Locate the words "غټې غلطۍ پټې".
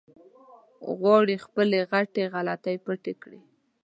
1.91-3.13